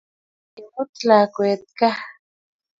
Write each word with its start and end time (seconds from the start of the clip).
Imut 0.59 0.93
lakwet 1.07 1.63
ga. 1.79 1.91